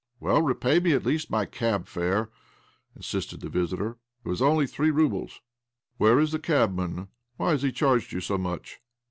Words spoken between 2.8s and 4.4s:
insisted the visitor." It